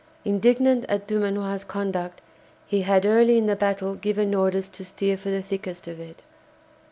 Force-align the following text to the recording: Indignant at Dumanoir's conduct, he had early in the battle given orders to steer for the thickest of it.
Indignant 0.25 0.83
at 0.89 1.05
Dumanoir's 1.05 1.63
conduct, 1.63 2.23
he 2.65 2.81
had 2.81 3.05
early 3.05 3.37
in 3.37 3.45
the 3.45 3.55
battle 3.55 3.93
given 3.93 4.33
orders 4.33 4.67
to 4.69 4.83
steer 4.83 5.15
for 5.15 5.29
the 5.29 5.43
thickest 5.43 5.87
of 5.87 5.99
it. 5.99 6.23